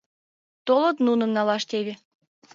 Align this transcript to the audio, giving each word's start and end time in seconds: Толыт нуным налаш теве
Толыт 0.67 0.97
нуным 1.05 1.29
налаш 1.37 1.63
теве 1.69 1.93